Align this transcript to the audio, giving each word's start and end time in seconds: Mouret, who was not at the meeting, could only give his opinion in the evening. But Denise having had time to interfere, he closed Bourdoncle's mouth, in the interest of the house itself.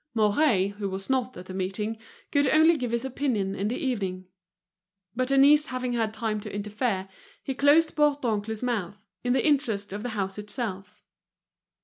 Mouret, 0.15 0.69
who 0.79 0.89
was 0.89 1.11
not 1.11 1.37
at 1.37 1.45
the 1.45 1.53
meeting, 1.53 1.95
could 2.31 2.47
only 2.47 2.75
give 2.75 2.89
his 2.89 3.05
opinion 3.05 3.53
in 3.53 3.67
the 3.67 3.77
evening. 3.77 4.25
But 5.15 5.27
Denise 5.27 5.67
having 5.67 5.93
had 5.93 6.11
time 6.11 6.39
to 6.39 6.51
interfere, 6.51 7.07
he 7.43 7.53
closed 7.53 7.93
Bourdoncle's 7.95 8.63
mouth, 8.63 8.97
in 9.23 9.33
the 9.33 9.45
interest 9.45 9.93
of 9.93 10.01
the 10.01 10.09
house 10.17 10.39
itself. 10.39 11.03